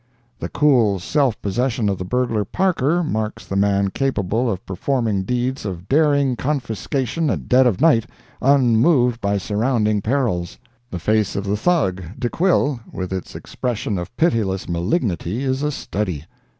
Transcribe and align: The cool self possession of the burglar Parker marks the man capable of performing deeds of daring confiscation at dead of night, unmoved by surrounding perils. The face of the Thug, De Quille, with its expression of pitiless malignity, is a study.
The 0.39 0.49
cool 0.49 0.97
self 0.97 1.39
possession 1.43 1.87
of 1.87 1.99
the 1.99 2.03
burglar 2.03 2.43
Parker 2.43 3.03
marks 3.03 3.45
the 3.45 3.55
man 3.55 3.91
capable 3.91 4.49
of 4.49 4.65
performing 4.65 5.21
deeds 5.25 5.63
of 5.63 5.87
daring 5.87 6.35
confiscation 6.35 7.29
at 7.29 7.47
dead 7.47 7.67
of 7.67 7.79
night, 7.79 8.07
unmoved 8.41 9.21
by 9.21 9.37
surrounding 9.37 10.01
perils. 10.01 10.57
The 10.89 10.97
face 10.97 11.35
of 11.35 11.43
the 11.43 11.55
Thug, 11.55 12.01
De 12.17 12.31
Quille, 12.31 12.79
with 12.91 13.13
its 13.13 13.35
expression 13.35 13.99
of 13.99 14.17
pitiless 14.17 14.67
malignity, 14.67 15.43
is 15.43 15.61
a 15.61 15.69
study. 15.71 16.25